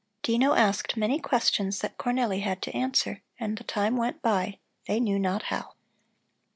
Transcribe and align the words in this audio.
Dino 0.23 0.55
asked 0.55 0.97
many 0.97 1.19
questions 1.19 1.77
that 1.81 1.95
Cornelli 1.99 2.41
had 2.41 2.59
to 2.63 2.75
answer, 2.75 3.21
and 3.39 3.55
the 3.55 3.63
time 3.63 3.97
went 3.97 4.19
by 4.23 4.57
they 4.87 4.99
knew 4.99 5.19
not 5.19 5.43
how. 5.53 5.73